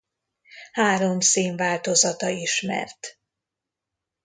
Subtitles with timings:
[0.71, 3.19] Három színváltozata ismert.